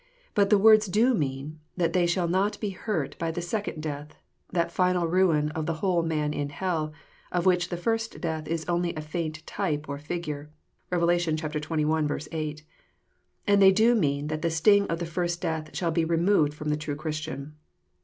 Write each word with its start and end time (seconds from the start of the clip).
But 0.33 0.49
the 0.49 0.57
words 0.57 0.87
do 0.87 1.13
mean, 1.13 1.59
that 1.77 1.93
they 1.93 2.07
shall 2.07 2.27
not 2.27 2.59
be 2.59 2.71
hurt 2.71 3.15
by 3.19 3.29
the 3.29 3.39
second 3.39 3.83
death,— 3.83 4.15
that 4.51 4.71
final 4.71 5.05
ruin 5.05 5.51
of 5.51 5.67
the 5.67 5.75
whole 5.75 6.01
man 6.01 6.33
in 6.33 6.49
hell, 6.49 6.91
of 7.31 7.45
which 7.45 7.69
the 7.69 7.77
first 7.77 8.19
death 8.19 8.47
is 8.47 8.65
only 8.67 8.95
a 8.95 9.01
faint 9.01 9.45
type 9.45 9.87
or 9.87 9.99
figure. 9.99 10.49
(Rev. 10.89 11.01
xxi. 11.03 12.27
8.) 12.31 12.63
And 13.45 13.61
they 13.61 13.71
do 13.71 13.93
mean 13.93 14.25
that 14.29 14.41
the 14.41 14.49
sting 14.49 14.87
of 14.87 14.97
the 14.97 15.05
first 15.05 15.39
death 15.39 15.69
shall 15.77 15.91
be 15.91 16.03
removed 16.03 16.55
from 16.55 16.69
the 16.69 16.77
true 16.77 16.95
Christian. 16.95 17.53